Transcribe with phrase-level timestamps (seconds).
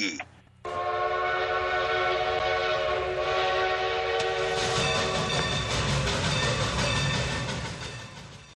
[0.00, 0.39] E.